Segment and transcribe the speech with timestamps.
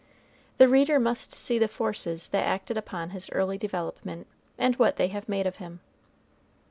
[0.57, 4.25] The reader must see the forces that acted upon his early development,
[4.57, 5.79] and what they have made of him.